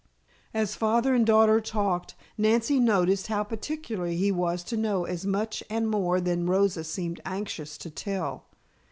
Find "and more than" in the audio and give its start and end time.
5.69-6.47